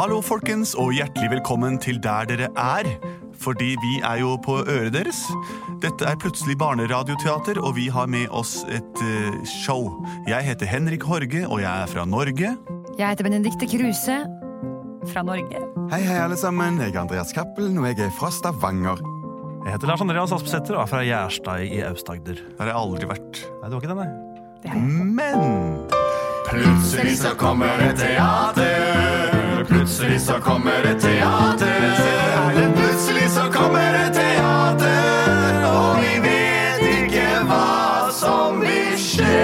Hallo, 0.00 0.22
folkens, 0.24 0.70
og 0.80 0.94
hjertelig 0.96 1.26
velkommen 1.28 1.74
til 1.76 1.98
Der 2.00 2.24
dere 2.24 2.46
er. 2.56 2.86
Fordi 3.36 3.74
vi 3.82 3.90
er 4.00 4.22
jo 4.22 4.30
på 4.40 4.54
øret 4.62 4.94
deres. 4.94 5.18
Dette 5.82 6.06
er 6.08 6.16
plutselig 6.16 6.54
barneradioteater, 6.56 7.60
og 7.60 7.74
vi 7.76 7.90
har 7.92 8.08
med 8.08 8.24
oss 8.32 8.62
et 8.72 9.02
eh, 9.04 9.36
show. 9.44 9.90
Jeg 10.24 10.46
heter 10.46 10.70
Henrik 10.70 11.04
Horge, 11.04 11.42
og 11.44 11.60
jeg 11.60 11.82
er 11.82 11.90
fra 11.92 12.06
Norge. 12.08 12.54
Jeg 12.96 13.08
heter 13.10 13.28
Benedikte 13.28 13.68
Kruse 13.68 14.16
fra 15.12 15.22
Norge. 15.28 15.60
Hei, 15.92 16.00
hei, 16.00 16.16
alle 16.16 16.40
sammen. 16.40 16.80
Jeg 16.80 16.94
er 16.94 17.02
Andreas 17.02 17.34
Cappelen, 17.36 17.76
og 17.76 17.90
jeg 17.90 18.00
er 18.06 18.14
fra 18.16 18.32
Stavanger. 18.32 19.04
Jeg 19.66 19.74
heter 19.74 19.92
Lars 19.92 20.00
Andreas 20.00 20.32
Aspesæter 20.32 20.78
og 20.78 20.86
er 20.86 20.92
fra 20.94 21.02
Gjerstad 21.04 21.66
i 21.68 21.82
Aust-Agder. 21.90 22.40
Der 22.40 22.64
har 22.64 22.72
jeg 22.72 22.78
aldri 22.86 23.10
vært. 23.12 23.44
Nei, 23.60 23.68
det 23.68 23.76
var 23.76 23.84
ikke 23.84 23.92
den, 23.92 24.00
nei? 24.00 24.80
Men 25.20 25.84
Plutselig 26.48 27.18
så 27.20 27.36
kommer 27.36 27.76
det 27.84 27.98
teater. 28.00 29.39
Plutselig 29.68 30.20
så 30.20 30.32
kommer 30.32 30.82
det 30.82 31.00
teater. 31.00 32.72
Plutselig 32.76 33.30
så 33.30 33.40
kommer 33.52 33.92
det 33.92 34.14
teater, 34.14 35.64
og 35.64 36.00
vi 36.00 36.14
vet 36.24 36.80
ikke 37.02 37.26
hva 37.44 38.10
som 38.12 38.60
vil 38.60 38.96
skje. 38.96 39.40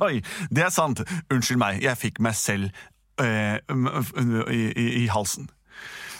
Oi, 0.00 0.20
det 0.50 0.66
er 0.66 0.72
sant. 0.74 1.00
Unnskyld 1.32 1.58
meg, 1.58 1.80
jeg 1.82 1.96
fikk 1.96 2.20
meg 2.20 2.36
selv 2.36 2.68
eh, 3.20 3.56
i, 4.52 4.60
i, 4.76 4.88
i 5.04 5.06
halsen. 5.08 5.48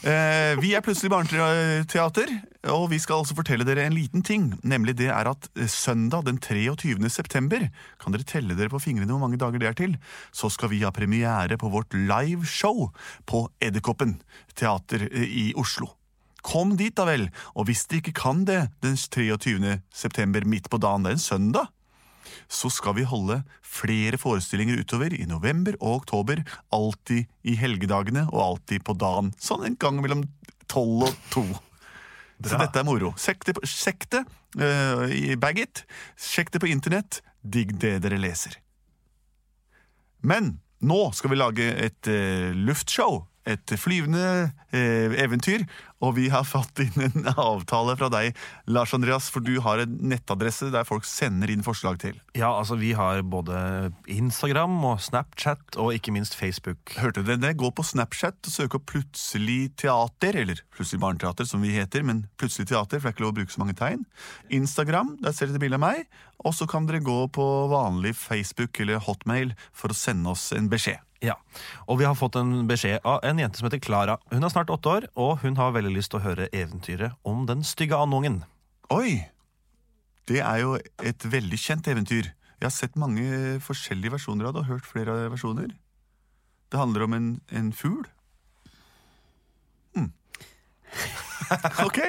Eh, 0.05 0.52
vi 0.60 0.74
er 0.77 0.83
plutselig 0.84 1.08
barneteater, 1.08 2.28
og 2.74 2.91
vi 2.91 2.98
skal 3.00 3.22
altså 3.22 3.36
fortelle 3.38 3.64
dere 3.64 3.86
en 3.86 3.94
liten 3.97 4.20
ting. 4.20 4.50
Nemlig 4.60 4.98
det 4.98 5.06
er 5.08 5.30
at 5.30 5.48
eh, 5.56 5.70
søndag 5.70 6.27
den 6.27 6.36
23. 6.36 6.98
september, 7.08 7.64
kan 8.02 8.12
dere 8.12 8.27
telle 8.28 8.52
dere 8.58 8.69
på 8.69 8.82
fingrene 8.84 9.08
hvor 9.14 9.22
mange 9.22 9.41
dager 9.41 9.62
det 9.62 9.70
er 9.70 9.78
til, 9.78 9.94
så 10.28 10.50
skal 10.52 10.69
vi 10.75 10.82
ha 10.84 10.92
premiere 10.92 11.56
på 11.56 11.72
vårt 11.72 11.97
liveshow 11.97 12.91
på 13.25 13.47
Edderkoppen 13.64 14.19
teater 14.52 15.06
eh, 15.08 15.25
i 15.25 15.47
Oslo. 15.56 15.94
Kom 16.44 16.77
dit 16.77 16.92
da 16.92 17.08
vel, 17.08 17.30
og 17.56 17.70
hvis 17.70 17.86
dere 17.88 18.05
ikke 18.05 18.19
kan 18.20 18.44
det 18.44 18.60
den 18.84 19.00
23. 19.00 19.78
september 19.88 20.44
midt 20.44 20.69
på 20.69 20.82
dagen, 20.84 21.08
det 21.08 21.14
er 21.14 21.16
en 21.16 21.28
søndag, 21.30 21.72
så 22.48 22.70
skal 22.72 22.97
vi 22.98 23.06
holde 23.08 23.41
flere 23.64 24.19
forestillinger 24.20 24.80
utover 24.80 25.14
i 25.17 25.27
november 25.28 25.77
og 25.80 26.03
oktober, 26.03 26.44
alltid 26.75 27.28
i 27.42 27.56
helgedagene 27.61 28.27
og 28.31 28.41
alltid 28.48 28.84
på 28.86 28.97
dagen. 28.98 29.33
Sånn 29.41 29.66
en 29.69 29.78
gang 29.81 30.00
mellom 30.03 30.27
tolv 30.70 31.08
og 31.08 31.22
to. 31.33 31.44
Så 32.44 32.58
dette 32.61 32.81
er 32.81 32.86
moro. 32.86 33.14
Sjekk 33.20 33.47
det, 33.48 33.55
sjekk 33.69 34.08
det 34.12 34.25
eh, 34.61 35.05
i 35.14 35.36
Baggit. 35.41 35.84
Sjekk 36.20 36.53
det 36.53 36.61
på 36.61 36.69
internett. 36.69 37.22
Digg 37.41 37.77
det 37.81 37.98
dere 38.05 38.19
leser. 38.20 38.59
Men 40.25 40.56
nå 40.84 41.00
skal 41.16 41.33
vi 41.33 41.38
lage 41.38 41.69
et 41.81 42.11
uh, 42.11 42.50
luftshow. 42.66 43.22
Et 43.45 43.75
flyvende 43.77 44.53
eh, 44.73 45.12
eventyr. 45.20 45.67
Og 46.05 46.14
vi 46.19 46.27
har 46.33 46.45
fått 46.45 46.81
inn 46.84 47.06
en 47.06 47.28
avtale 47.41 47.94
fra 48.00 48.10
deg, 48.12 48.38
Lars 48.69 48.94
Andreas, 48.97 49.31
for 49.32 49.44
du 49.44 49.56
har 49.65 49.82
en 49.82 49.94
nettadresse 50.05 50.71
der 50.72 50.87
folk 50.88 51.06
sender 51.09 51.53
inn 51.53 51.65
forslag 51.65 52.00
til. 52.03 52.19
Ja, 52.37 52.50
altså 52.50 52.78
Vi 52.81 52.93
har 52.97 53.22
både 53.22 53.93
Instagram 54.10 54.77
og 54.84 55.00
Snapchat 55.05 55.78
og 55.81 55.94
ikke 55.97 56.15
minst 56.16 56.37
Facebook. 56.37 56.97
Hørte 57.00 57.25
dere 57.25 57.41
det? 57.43 57.55
Gå 57.60 57.71
på 57.75 57.87
Snapchat 57.87 58.41
og 58.44 58.53
søk 58.53 58.78
opp 58.78 58.88
Plutselig 58.94 59.72
teater, 59.81 60.37
eller 60.44 60.61
Plutselig 60.75 61.00
barneteater, 61.05 61.49
som 61.49 61.65
vi 61.65 61.72
heter, 61.76 62.05
men 62.06 62.26
Plutselig 62.41 62.69
teater, 62.72 63.00
for 63.00 63.09
det 63.09 63.15
er 63.15 63.16
ikke 63.16 63.26
lov 63.26 63.34
å 63.34 63.38
bruke 63.41 63.55
så 63.55 63.65
mange 63.65 63.78
tegn. 63.78 64.05
Instagram, 64.53 65.16
der 65.25 65.37
ser 65.37 65.50
dere 65.50 65.62
bilde 65.62 65.81
av 65.81 65.87
meg. 65.87 66.05
Og 66.44 66.56
så 66.56 66.69
kan 66.69 66.88
dere 66.88 67.05
gå 67.05 67.19
på 67.32 67.49
vanlig 67.72 68.16
Facebook 68.19 68.81
eller 68.82 69.03
Hotmail 69.05 69.55
for 69.72 69.93
å 69.93 69.99
sende 69.99 70.32
oss 70.34 70.50
en 70.56 70.69
beskjed. 70.72 71.03
Ja, 71.25 71.39
Og 71.89 71.99
vi 72.01 72.05
har 72.05 72.17
fått 72.19 72.37
en 72.37 72.67
beskjed 72.69 73.01
av 73.09 73.23
en 73.25 73.39
jente 73.41 73.57
som 73.57 73.69
heter 73.69 73.81
Klara. 73.81 74.19
Hun 74.33 74.45
er 74.45 74.53
snart 74.53 74.73
åtte 74.73 74.91
år, 74.91 75.07
og 75.17 75.39
hun 75.41 75.57
har 75.57 75.73
veldig 75.73 75.95
lyst 75.95 76.12
til 76.12 76.21
å 76.21 76.27
høre 76.27 76.51
eventyret 76.53 77.17
om 77.25 77.47
den 77.49 77.65
stygge 77.65 77.97
andungen. 77.97 78.43
Oi! 78.93 79.25
Det 80.29 80.41
er 80.41 80.61
jo 80.61 80.77
et 81.05 81.25
veldig 81.25 81.61
kjent 81.61 81.89
eventyr. 81.89 82.29
Jeg 82.61 82.67
har 82.67 82.73
sett 82.73 83.01
mange 83.01 83.25
forskjellige 83.65 84.15
versjoner 84.17 84.49
av 84.49 84.55
det, 84.55 84.65
og 84.65 84.71
hørt 84.73 84.89
flere 84.89 85.17
versjoner. 85.33 85.73
Det 86.73 86.81
handler 86.81 87.07
om 87.07 87.17
en, 87.17 87.27
en 87.53 87.73
fugl. 87.77 88.05
Hmm. 89.97 90.12
ok, 91.87 92.01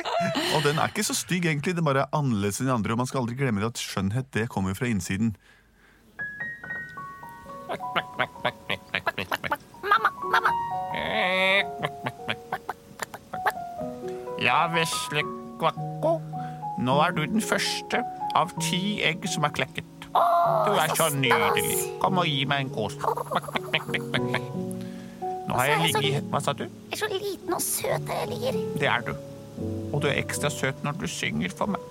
Og 0.55 0.63
den 0.63 0.79
er 0.79 0.91
ikke 0.91 1.07
så 1.07 1.15
stygg, 1.15 1.47
egentlig. 1.47 1.75
Den 1.75 1.87
bare 1.87 2.05
er 2.05 2.15
annerledes 2.15 2.59
enn 2.59 2.71
de 2.71 2.75
andre. 2.75 2.95
Og 2.95 3.03
man 3.03 3.11
skal 3.11 3.23
aldri 3.23 3.39
glemme 3.39 3.63
at 3.67 3.79
skjønnhet 3.79 4.31
det 4.35 4.49
kommer 4.51 4.75
fra 4.75 4.87
innsiden. 4.91 5.35
Ja, 14.45 14.67
vesle 14.69 15.23
kvakko. 15.57 16.19
Nå 16.85 16.95
er 17.01 17.13
du 17.15 17.23
den 17.25 17.41
første 17.41 18.03
av 18.37 18.51
ti 18.61 18.99
egg 19.01 19.25
som 19.31 19.47
er 19.47 19.53
klekket. 19.57 19.87
Du 20.13 20.75
er 20.77 20.91
så 20.95 21.07
nydelig. 21.15 21.79
Kom 22.03 22.19
og 22.21 22.27
gi 22.29 22.43
meg 22.49 22.67
en 22.67 22.73
kos. 22.75 22.97
Nå 25.45 25.57
har 25.57 25.65
jeg 25.69 25.95
ligget 25.95 26.29
Hva 26.29 26.41
sa 26.43 26.53
du? 26.57 26.65
Jeg 26.65 26.93
er 26.93 27.01
så 27.01 27.09
liten 27.11 27.57
og 27.57 27.63
søt 27.63 28.05
der 28.05 28.21
jeg 28.21 28.29
ligger. 28.35 28.61
Det 28.81 28.89
er 28.91 29.07
du. 29.07 29.13
Og 29.93 30.03
du 30.03 30.09
er 30.11 30.19
ekstra 30.19 30.51
søt 30.53 30.83
når 30.85 30.99
du 31.01 31.07
synger 31.09 31.53
for 31.57 31.73
meg. 31.73 31.81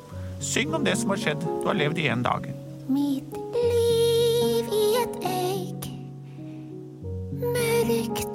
Syng 0.45 0.75
om 0.77 0.87
det 0.87 0.95
som 1.01 1.11
har 1.15 1.23
skjedd. 1.25 1.43
Du 1.43 1.67
har 1.71 1.79
levd 1.79 1.99
i 2.05 2.09
én 2.13 2.23
dag. 2.23 2.47
Mitt 2.87 3.35
liv 3.57 4.73
i 4.79 4.85
et 5.03 5.17
egg. 5.33 5.91
Mørkt 7.43 8.34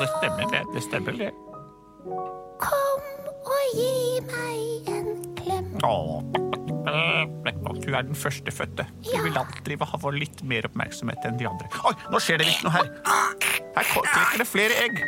det 0.00 0.08
stemmer 0.16 0.50
det. 0.52 0.62
Det 0.74 0.82
stemmer 0.88 1.12
det. 1.20 1.30
Kom 2.60 3.02
og 3.40 3.64
gi 3.76 4.20
meg 4.30 4.90
en 4.96 5.10
klem. 5.38 5.70
Åh. 5.86 6.20
Du 7.80 7.94
er 7.96 8.02
den 8.06 8.14
førstefødte. 8.16 8.86
Du 9.04 9.22
vil 9.22 9.36
alltid 9.38 9.82
ha 9.82 9.98
vår 10.00 10.16
litt 10.18 10.42
mer 10.46 10.66
oppmerksomhet 10.68 11.24
enn 11.26 11.38
de 11.40 11.46
andre. 11.48 11.68
Oi, 11.88 11.92
nå 12.12 12.20
skjer 12.22 12.40
det 12.40 12.46
visst 12.48 12.64
noe 12.66 12.74
her. 12.74 12.90
Her 13.76 13.88
klikker 13.88 14.38
det 14.40 14.46
flere 14.48 14.76
egg. 14.84 15.00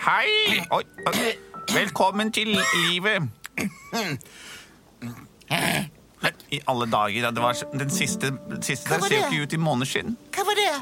Hei! 0.00 0.60
Oi, 0.76 0.82
oi. 1.10 1.30
Velkommen 1.74 2.32
til 2.34 2.54
livet. 2.86 3.28
I 6.50 6.60
alle 6.68 6.86
dager. 6.90 7.30
Det 7.30 7.42
var 7.44 7.62
den 7.74 7.92
siste, 7.94 8.32
den 8.50 8.62
siste 8.66 8.90
der 8.94 9.06
ser 9.06 9.16
jo 9.16 9.22
ikke 9.28 9.46
ut 9.46 9.54
i 9.56 9.60
måneskinn. 9.60 10.16
Hva 10.34 10.46
var 10.48 10.58
det? 10.58 10.74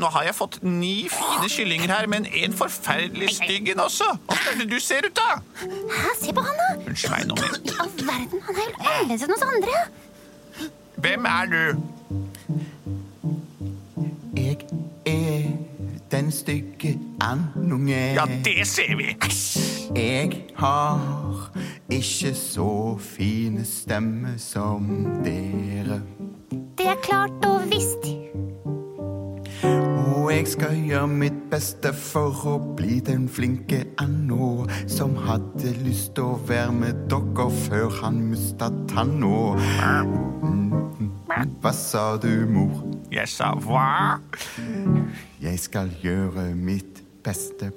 Nå 0.00 0.08
har 0.14 0.22
jeg 0.24 0.34
fått 0.34 0.58
ni 0.64 1.08
fine 1.12 1.48
kyllinger 1.52 1.90
her, 1.92 2.06
men 2.08 2.24
en 2.26 2.54
forferdelig 2.56 3.34
stygg 3.36 3.68
en 3.74 3.82
også. 3.84 4.06
Åssen 4.32 4.54
er 4.54 4.62
det 4.62 4.68
du 4.70 4.78
ser 4.80 5.04
ut, 5.04 5.18
da? 5.18 5.40
Hæ, 5.60 6.14
se 6.22 6.32
på 6.32 6.44
han, 6.46 6.56
da. 6.60 6.68
Unnskyld 6.88 7.12
meg, 7.12 7.26
nå. 7.28 7.36
I 7.36 7.74
all 7.84 7.92
verden, 8.08 8.40
han 8.46 8.60
er 8.62 8.68
jo 8.70 8.76
annerledes 8.80 9.26
enn 9.26 9.34
oss 9.36 9.44
andre. 9.44 9.76
Hvem 11.04 11.28
er 11.28 11.44
du? 11.52 11.64
Jeg 14.36 14.56
er 15.06 15.50
den 16.10 16.32
stygge 16.32 16.94
andunge. 17.20 18.00
Ja, 18.16 18.24
det 18.44 18.66
ser 18.68 18.96
vi. 18.96 19.12
Jeg 19.96 20.44
har 20.56 21.50
ikke 21.90 22.34
så 22.34 22.98
fine 23.04 23.64
stemme 23.68 24.38
som 24.38 24.88
dere. 25.24 26.00
Det 26.78 26.88
er 26.88 27.00
klart 27.04 27.44
og 27.44 27.68
visst. 27.68 28.08
Og 30.30 30.36
jeg 30.36 30.46
skal 30.46 30.76
gjøre 30.86 31.06
mitt 31.10 31.38
beste 31.50 31.90
for 31.90 32.36
å 32.46 32.52
bli 32.78 33.00
den 33.02 33.24
flinke 33.26 33.80
Anno 33.98 34.68
som 34.86 35.16
hadde 35.24 35.72
lyst 35.82 36.12
til 36.14 36.28
å 36.28 36.36
være 36.46 36.70
med 36.76 37.00
dere 37.10 37.46
før 37.64 37.88
han 37.96 38.20
mista 38.28 38.68
tanna. 38.92 39.40
Mm, 40.46 41.10
Hva 41.58 41.72
sa 41.74 42.04
du, 42.22 42.30
mor? 42.46 42.78
Jeg 43.10 43.26
sa 43.26 43.50
hva? 43.58 44.20
Jeg 45.42 45.58
skal 45.66 45.90
gjøre 45.98 46.52
mitt 46.54 47.02
beste. 47.26 47.72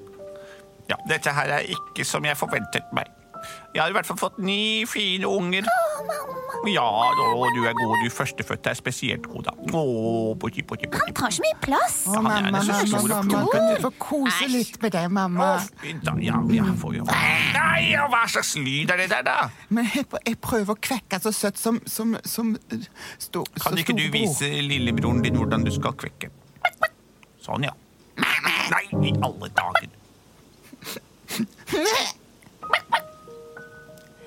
Ja, 0.92 1.02
dette 1.10 1.34
her 1.34 1.58
er 1.58 1.74
ikke 1.74 2.06
som 2.06 2.22
jeg 2.30 2.38
forventet 2.38 2.94
meg. 2.94 3.10
Jeg 3.74 3.81
har 3.81 3.90
i 3.90 3.96
hvert 3.96 4.06
fall 4.06 4.20
fått 4.22 4.36
ni 4.38 4.86
fine 4.86 5.25
unger. 5.25 5.66
Ja, 6.70 6.84
å, 6.86 7.48
du 7.56 7.64
er 7.68 7.74
god. 7.75 7.94
Du 8.04 8.12
førstefødte 8.14 8.70
er 8.72 8.78
spesielt 8.78 9.25
god, 9.28 9.50
da. 9.50 9.54
Å, 9.75 9.81
poti, 10.40 10.62
poti, 10.64 10.88
poti. 10.88 11.02
Han 11.10 11.18
tar 11.18 11.34
så 11.34 11.44
mye 11.44 11.58
plass. 11.64 11.96
Å, 12.06 12.14
Han 12.20 12.30
er 12.30 12.48
mamma, 12.54 12.62
så 12.64 13.02
mamma, 13.02 13.18
mamma, 13.25 13.42
kan 13.52 13.66
du 13.72 13.81
få 13.84 13.92
kose 14.00 14.48
litt 14.52 14.78
med 14.84 14.94
deg, 14.96 15.10
mamma? 15.12 15.50
Da, 16.06 16.14
ja, 16.24 16.38
ja, 16.54 16.68
får 16.80 17.00
jo. 17.00 17.08
Nei, 17.10 17.81
og 18.00 18.14
hva 18.14 18.24
slags 18.31 18.54
lyd 18.62 18.94
er 18.94 19.04
det 19.04 19.10
der, 19.12 19.25
da? 19.28 19.50
Men 19.74 19.90
jeg, 19.90 20.06
jeg 20.22 20.40
prøver 20.46 20.78
å 20.78 20.80
kvekke 20.90 21.19
så 21.26 21.34
søtt 21.36 21.60
som, 21.60 21.81
som, 21.90 22.16
som 22.30 22.54
sto, 23.18 23.44
Kan 23.60 23.81
ikke 23.81 23.98
du 23.98 24.06
vise 24.14 24.54
lillebroren 24.64 25.26
din 25.26 25.42
hvordan 25.42 25.66
du 25.66 25.74
skal 25.74 25.98
kvekke? 25.98 26.30
Sånn, 27.44 27.66
ja. 27.68 27.74
Nei, 28.72 28.86
i 29.10 29.18
alle 29.26 29.50
dager. 29.58 29.90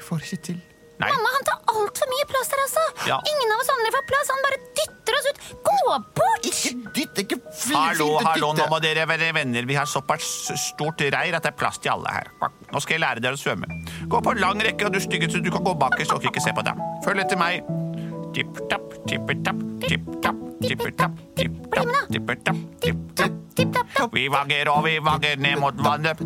Får 0.07 0.23
ikke 0.23 0.43
til. 0.51 0.59
Nei. 0.97 1.11
Mamma, 1.13 1.29
han 1.35 1.45
tar 1.45 1.59
altfor 1.75 2.09
mye 2.09 2.27
plass 2.31 2.49
der, 2.49 2.61
altså. 2.63 2.83
Ja. 3.11 3.17
Ingen 3.29 3.51
av 3.53 3.61
oss 3.61 3.71
andre 3.75 3.91
får 3.93 4.05
plass. 4.09 4.31
Han 4.33 4.45
bare 4.47 4.59
dytter 4.79 5.19
oss 5.19 5.27
ut. 5.29 5.41
Gå 5.67 5.97
bort! 6.17 6.47
Ikke 6.49 6.73
dytt, 6.97 7.21
ikke 7.25 7.39
Hallo, 7.75 8.07
hallo, 8.25 8.53
nå 8.57 8.69
må 8.71 8.79
dere 8.81 9.05
være 9.09 9.29
venner. 9.37 9.67
Vi 9.69 9.77
har 9.77 9.89
såpass 9.91 10.31
stort 10.63 11.03
reir 11.05 11.37
at 11.37 11.45
det 11.45 11.53
er 11.53 11.59
plass 11.59 11.81
til 11.83 11.93
alle 11.93 12.15
her. 12.15 12.31
Nå 12.73 12.81
skal 12.81 12.97
jeg 12.97 13.05
lære 13.05 13.25
dere 13.25 13.37
å 13.37 13.41
svømme. 13.41 13.69
Gå 14.09 14.23
på 14.25 14.37
lang 14.41 14.63
rekke, 14.65 14.89
og 14.89 14.97
du 14.97 15.01
styggeste, 15.03 15.37
så 15.37 15.45
du 15.45 15.53
kan 15.53 15.67
gå 15.67 15.75
bakerst 15.85 16.17
og 16.17 16.25
ikke 16.31 16.45
se 16.45 16.55
på 16.57 16.65
dem. 16.65 16.81
Følg 17.05 17.27
etter 17.27 17.41
meg. 17.41 17.69
Tipp-tapp, 18.37 18.97
tippetapp, 19.09 19.63
tipp-tapp, 19.85 20.43
tippetapp, 20.65 21.21
tipp-tapp, 21.37 21.97
tippetapp, 22.13 22.63
tipp-tapp. 22.85 23.37
Tipp, 23.57 23.73
tapp, 23.73 23.89
tapp. 23.97 24.13
Vi 24.13 24.27
vagger 24.29 24.69
og 24.69 24.85
vi 24.85 24.99
vagger 25.01 25.41
ned 25.41 25.61
mot. 25.61 25.77
Vannet. 25.85 26.21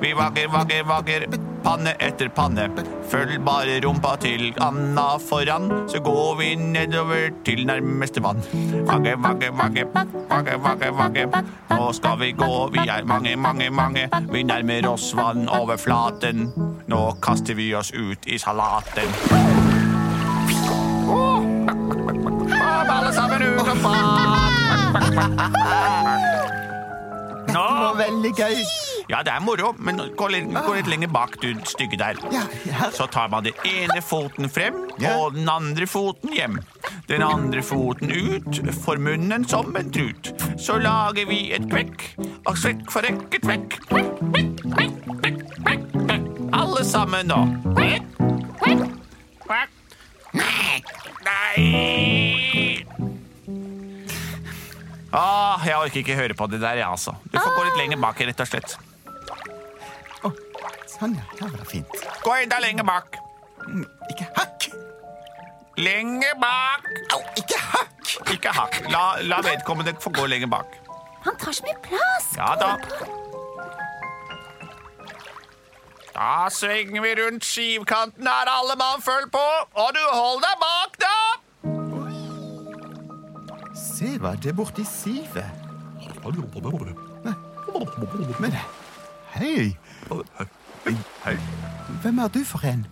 Vi 0.00 0.12
vagger, 0.12 0.48
vagger, 0.52 0.84
vagger, 0.88 1.28
panne 1.64 1.94
etter 1.98 2.28
panne. 2.34 2.68
Følg 3.10 3.40
bare 3.44 3.80
rumpa 3.84 4.14
til 4.22 4.52
Anna 4.62 5.16
foran, 5.18 5.70
så 5.88 6.00
går 6.04 6.36
vi 6.38 6.54
nedover 6.54 7.30
til 7.44 7.66
nærmeste 7.66 8.22
vann. 8.22 8.42
Vagge, 8.88 9.16
vagge, 9.22 9.50
vagge, 9.58 9.86
vagge, 10.30 10.58
vagge, 10.62 10.92
vagge. 10.98 11.26
Nå 11.70 11.92
skal 11.92 12.20
vi 12.20 12.32
gå, 12.32 12.52
vi 12.72 12.86
er 12.88 13.04
mange, 13.04 13.36
mange, 13.36 13.70
mange. 13.70 14.08
Vi 14.32 14.42
nærmer 14.42 14.88
oss 14.92 15.12
vannoverflaten. 15.16 16.48
Nå 16.88 17.02
kaster 17.22 17.54
vi 17.54 17.74
oss 17.74 17.92
ut 17.94 18.26
i 18.26 18.38
salaten. 18.38 19.08
Kom 22.64 22.90
alle 22.90 23.12
sammen 23.12 23.42
ut 23.42 23.68
og 23.68 23.76
bad! 23.82 24.44
Det 27.46 27.60
var 27.60 27.94
veldig 27.96 28.32
gøy. 28.36 28.93
Ja, 29.08 29.20
det 29.22 29.34
er 29.34 29.40
moro, 29.44 29.74
men 29.84 30.00
gå 30.16 30.28
litt, 30.32 30.46
gå 30.48 30.74
litt 30.78 30.88
lenger 30.88 31.10
bak, 31.12 31.36
du 31.42 31.50
stygge 31.68 31.98
der. 32.00 32.16
Ja, 32.32 32.44
ja. 32.70 32.88
Så 32.94 33.06
tar 33.12 33.28
man 33.32 33.44
den 33.44 33.58
ene 33.68 34.00
foten 34.04 34.48
frem, 34.48 34.78
og 35.10 35.34
den 35.36 35.48
andre 35.50 35.86
foten 35.90 36.32
hjem. 36.32 36.56
Den 37.10 37.22
andre 37.22 37.60
foten 37.62 38.08
ut, 38.14 38.62
for 38.84 38.96
munnen 38.96 39.44
som 39.48 39.76
en 39.76 39.90
trut. 39.92 40.32
Så 40.56 40.78
lager 40.80 41.28
vi 41.28 41.52
et 41.52 41.68
kvekk, 41.68 42.06
og 42.48 42.56
svekk 42.56 42.88
for 42.94 43.04
vekk. 43.04 43.28
Kvekk, 43.44 43.76
kvekk, 43.92 44.96
kvekk. 45.20 45.38
Alle 46.54 46.84
sammen 46.88 47.28
nå. 47.28 47.42
Nei! 51.24 52.84
Åh, 55.14 55.62
jeg 55.62 55.76
orker 55.78 56.00
ikke 56.00 56.16
høre 56.18 56.34
på 56.34 56.48
det 56.50 56.58
der, 56.64 56.80
jeg, 56.80 56.88
altså. 56.88 57.14
Du 57.30 57.36
får 57.38 57.52
gå 57.54 57.68
litt 57.68 57.78
lenger 57.84 58.00
bak, 58.02 58.18
rett 58.26 58.40
og 58.42 58.48
slett. 58.50 58.74
Sånn, 60.94 61.16
ja. 61.18 61.24
Det 61.34 61.42
var 61.48 61.58
det 61.58 61.68
fint. 61.70 62.00
Gå 62.22 62.34
enda 62.44 62.60
lenger 62.62 62.86
bak. 62.86 63.18
Ikke 64.12 64.26
hakk. 64.36 64.68
Lenger 65.80 66.36
bak. 66.38 66.86
Au, 67.16 67.20
ikke 67.40 67.58
hakk. 67.58 68.14
Ikke 68.34 68.52
hakk. 68.54 68.80
La, 68.92 69.04
la 69.26 69.40
vedkommende 69.42 69.96
få 70.00 70.12
gå 70.14 70.26
lenger 70.30 70.50
bak. 70.52 70.78
Han 71.24 71.36
tar 71.40 71.56
så 71.56 71.64
mye 71.66 71.78
plass. 71.82 72.30
Ja 72.36 72.54
da. 72.60 72.76
Da 76.14 76.48
svinger 76.52 77.02
vi 77.02 77.14
rundt 77.18 77.44
skivkanten 77.44 78.26
her, 78.28 78.46
alle 78.46 78.76
mann 78.78 79.02
følg 79.02 79.32
på. 79.34 79.46
Og 79.82 79.88
du 79.96 80.02
hold 80.12 80.44
deg 80.44 80.60
bak, 80.62 80.98
da. 81.02 81.16
Se 83.74 84.14
hva 84.22 84.36
det 84.38 84.52
er 84.52 84.58
borti 84.60 84.84
sivet. 84.86 85.50
Men 88.38 88.54
hei, 89.34 89.74
Hei, 90.84 91.36
hvem 92.02 92.18
er 92.20 92.28
du 92.28 92.42
for 92.44 92.64
en? 92.68 92.82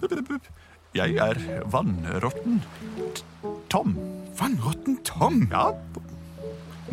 jeg 0.97 1.17
er 1.21 1.39
vannrotten 1.73 2.63
Tom. 3.73 3.93
Vannrotten 4.39 4.97
Tom. 5.05 5.43
Ja, 5.53 5.73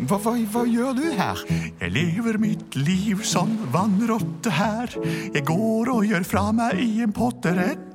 Hva, 0.00 0.16
hva, 0.16 0.32
hva 0.52 0.62
gjør 0.68 0.94
du 0.96 1.06
her? 1.16 1.40
Jeg 1.80 1.92
lever 1.92 2.38
mitt 2.40 2.76
liv 2.76 3.20
som 3.24 3.52
vannrotte 3.72 4.52
her. 4.52 4.92
Jeg 5.34 5.44
går 5.48 5.90
og 5.92 6.04
gjør 6.08 6.24
fra 6.24 6.46
meg 6.56 6.80
i 6.84 7.02
en 7.04 7.12
potte 7.16 7.52
rett 7.56 7.80
der. 7.80 7.89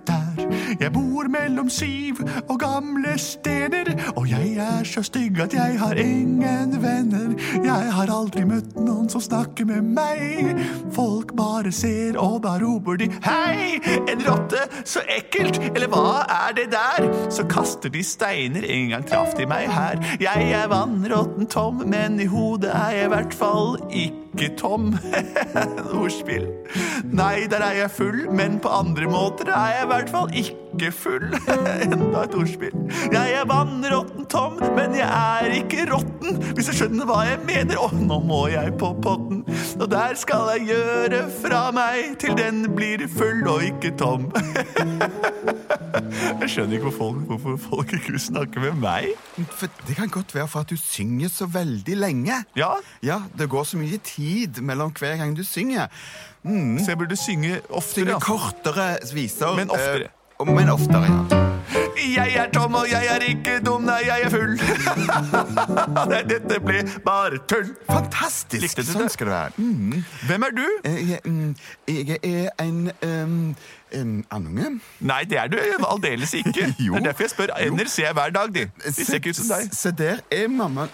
Jeg 0.79 0.91
bor 0.93 1.29
mellom 1.31 1.69
siv 1.69 2.21
og 2.47 2.59
gamle 2.61 3.15
stener, 3.21 3.91
og 4.15 4.29
jeg 4.29 4.55
er 4.61 4.83
så 4.87 5.03
stygg 5.05 5.39
at 5.43 5.53
jeg 5.53 5.79
har 5.79 5.99
ingen 6.01 6.75
venner. 6.81 7.35
Jeg 7.63 7.91
har 7.97 8.11
aldri 8.11 8.45
møtt 8.47 8.75
noen 8.79 9.09
som 9.11 9.23
snakker 9.23 9.67
med 9.69 9.85
meg. 9.95 10.61
Folk 10.95 11.35
bare 11.37 11.71
ser, 11.75 12.19
og 12.21 12.41
da 12.45 12.55
roper 12.61 12.99
de 13.01 13.09
hei, 13.25 13.79
en 14.11 14.25
rotte, 14.25 14.65
så 14.87 15.03
ekkelt, 15.11 15.61
eller 15.73 15.91
hva 15.91 16.25
er 16.25 16.57
det 16.57 16.69
der? 16.73 17.09
Så 17.33 17.47
kaster 17.51 17.93
de 17.93 18.03
steiner, 18.05 18.65
en 18.65 18.93
gang 18.93 19.07
traff 19.07 19.35
de 19.37 19.47
meg 19.49 19.69
her. 19.71 20.01
Jeg 20.21 20.51
er 20.55 20.69
vannrotten 20.71 21.49
Tom, 21.51 21.83
men 21.89 22.19
i 22.19 22.29
hodet 22.29 22.73
er 22.73 22.99
jeg 22.99 23.09
i 23.09 23.15
hvert 23.15 23.35
fall 23.35 23.75
ikke 23.89 24.24
Tom. 24.59 24.93
Ordspill. 25.99 26.47
Nei, 27.11 27.47
der 27.51 27.63
er 27.63 27.79
jeg 27.83 27.91
full, 27.91 28.25
men 28.31 28.59
på 28.59 28.71
andre 28.73 29.07
måter 29.11 29.51
er 29.53 29.77
jeg 29.77 29.87
i 29.87 29.91
hvert 29.93 30.11
fall 30.11 30.33
ikke 30.35 30.64
full. 30.95 31.25
Enda 31.85 32.23
et 32.25 32.35
ordspill. 32.35 32.75
Jeg 33.13 33.33
er 33.39 33.45
vannrotten 33.49 34.25
Tom, 34.31 34.57
men 34.75 34.95
jeg 34.97 35.07
er 35.07 35.55
ikke 35.59 35.85
rotten, 35.91 36.39
hvis 36.55 36.69
du 36.69 36.73
skjønner 36.75 37.07
hva 37.09 37.21
jeg 37.29 37.39
mener. 37.47 37.79
Å, 37.79 37.89
nå 37.95 38.19
må 38.25 38.41
jeg 38.51 38.73
på 38.79 38.91
potten, 39.03 39.43
og 39.79 39.87
der 39.91 40.15
skal 40.19 40.51
jeg 40.55 40.69
gjøre 40.73 41.23
fra 41.41 41.63
meg 41.75 42.17
til 42.21 42.35
den 42.37 42.65
blir 42.75 43.05
full 43.11 43.45
og 43.51 43.63
ikke 43.65 43.95
tom. 43.99 44.29
Jeg 45.95 46.49
skjønner 46.51 46.75
ikke 46.77 46.89
hvorfor 46.89 46.99
folk, 46.99 47.25
hvorfor 47.29 47.57
folk 47.69 47.93
ikke 47.95 48.19
snakker 48.19 48.63
med 48.65 48.79
meg. 48.81 49.07
For 49.55 49.71
det 49.87 49.95
kan 49.97 50.11
godt 50.11 50.33
være 50.35 50.47
for 50.51 50.65
at 50.65 50.69
du 50.69 50.77
synger 50.79 51.31
så 51.31 51.47
veldig 51.51 51.97
lenge. 51.97 52.41
Ja, 52.59 52.73
Ja, 53.03 53.21
det 53.37 53.49
går 53.49 53.63
så 53.63 53.77
mye 53.79 53.97
tid 54.03 54.61
mellom 54.61 54.91
hver 54.99 55.17
gang 55.21 55.35
du 55.37 55.43
synger. 55.47 55.87
Mm. 56.45 56.77
så 56.79 56.91
jeg 56.91 56.97
burde 56.97 57.15
synge 57.17 57.61
oftere. 57.69 58.05
Synge 58.05 58.19
kortere 58.21 58.89
viser. 59.13 59.55
Men 59.57 59.71
oftere. 59.73 60.11
Men 60.43 60.69
oftere, 60.69 61.03
ja. 61.03 61.41
Jeg 62.15 62.35
er 62.35 62.49
tom, 62.53 62.73
og 62.75 62.85
jeg 62.91 63.07
er 63.09 63.23
ikke 63.27 63.59
dum, 63.65 63.81
nei, 63.87 64.01
jeg 64.05 64.21
er 64.27 64.29
full. 64.29 64.57
Dette 66.29 66.59
ble 66.63 66.83
bare 67.05 67.39
tull. 67.49 67.71
Fantastisk! 67.87 68.61
Likte 68.61 68.83
du 68.85 68.91
sånn 68.91 69.05
det? 69.05 69.11
skal 69.15 69.29
det 69.29 69.33
være. 69.33 69.51
Mm. 69.57 70.03
Hvem 70.29 70.45
er 70.47 70.53
du? 70.55 70.63
Eh, 70.85 70.99
Jeg, 71.09 71.19
mm, 71.25 71.55
jeg 71.87 72.19
er 72.23 72.49
en 72.63 72.91
um, 73.01 73.55
en 73.95 74.13
andunge. 74.31 74.69
Nei, 74.99 75.21
det 75.29 75.39
er 75.39 75.51
du 75.51 75.57
aldeles 75.87 76.33
ikke. 76.37 76.69
Jo. 76.85 76.93
Det 76.93 77.01
er 77.01 77.09
derfor 77.09 77.23
jeg 77.27 77.33
spør. 77.33 77.55
Ender 77.65 77.89
ser 77.91 78.09
jeg 78.09 78.13
hver 78.19 78.35
dag, 78.35 78.53
de. 78.55 78.67
De 78.85 78.93
ser 79.05 79.19
ikke 79.21 79.33
ut 79.35 79.39
som 79.41 79.51
deg. 79.55 79.73
Se 79.75 79.91
der 79.95 80.23
er 80.31 80.47
mamma 80.51 80.87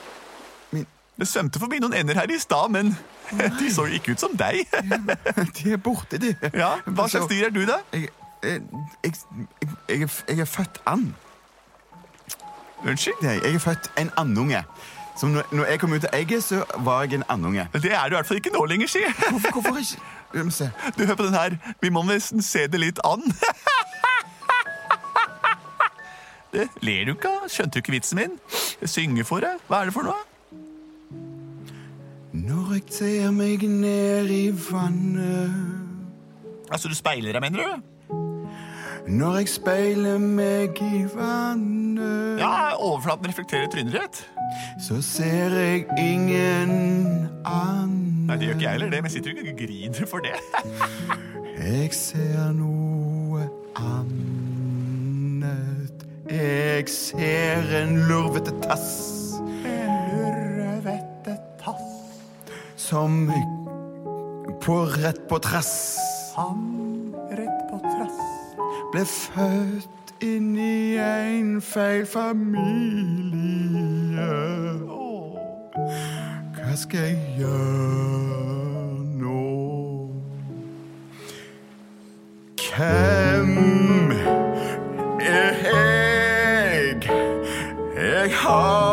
min. 0.72 0.88
Det 1.20 1.28
svømte 1.28 1.60
forbi 1.62 1.82
noen 1.84 1.94
ender 1.98 2.18
her 2.22 2.32
i 2.34 2.40
stad, 2.42 2.72
men 2.74 2.94
de 3.60 3.74
så 3.74 3.86
jo 3.90 4.00
ikke 4.00 4.16
ut 4.16 4.22
som 4.24 4.34
deg. 4.38 4.64
De 5.60 5.74
er 5.76 5.78
borte, 5.82 6.18
de. 6.22 6.34
Ja, 6.54 6.76
Hva 6.86 7.10
slags 7.12 7.30
dyr 7.30 7.50
er 7.50 7.54
du, 7.54 7.66
da? 7.70 7.82
Jeg, 7.94 8.10
jeg, 8.44 8.62
jeg, 9.04 9.14
jeg, 9.90 10.02
er, 10.02 10.24
jeg 10.30 10.40
er 10.40 10.46
født 10.46 10.82
and. 10.86 11.14
Unnskyld? 12.88 13.14
Jeg 13.22 13.54
er 13.54 13.60
født 13.60 13.92
en 14.00 14.10
andunge. 14.18 14.64
Som 15.18 15.30
når, 15.30 15.44
når 15.52 15.66
jeg 15.66 15.80
kom 15.80 15.94
ut 15.94 16.06
av 16.06 16.20
egget, 16.20 16.44
så 16.44 16.64
var 16.78 17.04
jeg 17.04 17.14
en 17.14 17.24
andunge. 17.30 17.68
Det 17.74 17.94
er 17.94 18.10
du 18.10 18.16
i 18.16 18.18
hvert 18.18 18.28
fall 18.28 18.38
ikke 18.38 18.54
nå 18.54 18.66
lenger, 18.66 18.88
si. 18.88 19.00
Hvorfor, 19.30 19.52
hvorfor 19.52 19.78
ikke? 19.78 20.02
La 20.34 20.44
meg 20.48 20.54
se. 20.56 20.70
Du, 20.98 21.06
hør 21.06 21.16
på 21.16 21.26
den 21.28 21.34
her. 21.34 21.58
Vi 21.82 21.90
må 21.90 22.04
nesten 22.08 22.42
se 22.42 22.68
det 22.68 22.80
litt 22.80 23.00
an. 23.06 23.22
Det 26.52 26.66
ler 26.84 27.06
du 27.08 27.14
ikke 27.14 27.30
av? 27.32 27.46
Skjønte 27.48 27.78
du 27.78 27.80
ikke 27.80 27.94
vitsen 27.94 28.18
min? 28.20 28.34
Jeg 28.82 28.90
synger 28.92 29.24
for 29.24 29.40
deg. 29.40 29.62
Hva 29.70 29.78
er 29.82 29.88
det 29.88 29.94
for 29.96 30.04
noe? 30.04 30.20
Når 32.36 32.74
jeg 32.74 32.84
ser 32.96 33.32
meg 33.36 33.64
ned 33.68 34.30
i 34.32 34.46
vannet 34.52 35.52
Altså, 36.72 36.88
du 36.88 36.96
speiler 36.96 37.36
deg, 37.36 37.42
mener 37.44 37.60
du? 37.64 37.88
Når 39.08 39.38
jeg 39.42 39.48
speiler 39.50 40.18
meg 40.22 40.78
i 40.86 41.06
vannet 41.10 42.40
Ja, 42.42 42.76
overflaten 42.78 43.28
reflekterer 43.32 43.68
trynet 43.72 43.94
ditt. 43.98 44.18
Så 44.82 45.02
ser 45.06 45.50
jeg 45.58 45.86
ingen 45.98 46.72
annen 47.48 48.26
Nei, 48.28 48.36
det 48.38 48.46
gjør 48.48 48.56
ikke 48.56 48.66
jeg 48.68 48.74
heller 48.78 48.90
det, 48.94 49.00
men 49.02 49.08
jeg 49.10 49.16
sitter 49.18 49.30
jo 49.32 49.36
ikke 49.42 49.52
og 49.52 49.58
griner 49.66 50.06
for 50.08 50.20
det. 50.24 50.36
Jeg 51.62 51.94
ser 51.94 52.52
noe 52.58 53.42
annet 53.78 55.98
Jeg 56.32 56.88
ser 56.90 57.62
en 57.82 57.92
lurvete 58.10 58.52
tass 58.64 58.88
En 59.68 59.92
Lurvete 60.16 61.36
tass. 61.62 61.90
Som 62.82 63.12
på 64.62 64.76
rett 64.96 65.22
på 65.30 65.38
trass 65.44 65.74
Han. 66.38 66.81
Ble 68.92 69.06
født 69.06 70.14
inn 70.20 70.58
i 70.60 70.98
en 71.00 71.62
feil 71.64 72.04
familie 72.06 73.48
Hva 76.58 76.76
skal 76.76 77.00
jeg 77.00 77.20
gjøre 77.38 79.00
nå? 79.22 79.48
Hvem 82.68 83.58
er 85.24 85.54
jeg? 85.72 87.12
Jeg 87.96 88.36
har 88.44 88.91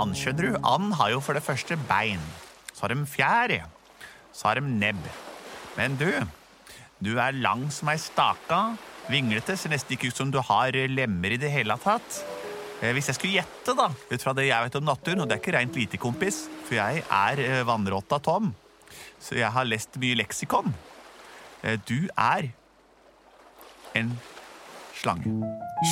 and, 0.00 0.16
skjønner 0.18 0.50
du. 0.50 0.58
And 0.66 0.94
har 0.98 1.12
jo 1.14 1.20
for 1.24 1.36
det 1.36 1.44
første 1.46 1.76
bein. 1.88 2.22
Så 2.74 2.86
har 2.86 2.94
de 2.94 3.06
fjær. 3.08 3.54
Så 4.32 4.48
har 4.48 4.60
de 4.60 4.66
nebb. 4.66 5.02
Men 5.76 5.96
du, 6.00 6.08
du 7.02 7.12
er 7.20 7.36
lang 7.36 7.68
som 7.74 7.90
ei 7.92 7.98
staka. 8.00 8.62
Vinglete, 9.10 9.56
ser 9.58 9.72
nesten 9.72 9.96
ikke 9.96 10.10
ut 10.12 10.18
som 10.20 10.30
du 10.30 10.38
har 10.44 10.76
lemmer 10.88 11.34
i 11.34 11.40
det 11.40 11.50
hele 11.50 11.74
tatt. 11.82 12.20
Eh, 12.80 12.92
Hvis 12.96 13.10
jeg 13.10 13.18
skulle 13.18 13.36
gjette, 13.40 13.74
da, 13.76 13.88
ut 13.90 14.22
fra 14.24 14.32
det 14.36 14.46
jeg 14.48 14.66
vet 14.68 14.76
om 14.80 14.86
naturen, 14.86 15.20
og 15.24 15.28
det 15.28 15.36
er 15.36 15.42
ikke 15.42 15.56
rent 15.56 15.76
lite, 15.76 15.98
kompis, 16.00 16.44
for 16.68 16.78
jeg 16.78 17.02
er 17.04 17.42
eh, 17.44 17.62
vannrotta 17.68 18.20
Tom, 18.24 18.52
så 19.20 19.36
jeg 19.36 19.50
har 19.52 19.66
lest 19.68 19.98
mye 20.00 20.16
leksikon. 20.22 20.70
Eh, 21.62 21.76
Du 21.88 22.08
er 22.16 22.48
en 23.98 24.14
slange. 24.96 25.32